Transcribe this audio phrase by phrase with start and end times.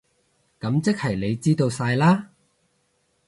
[0.59, 2.25] 噉即係你知道晒喇？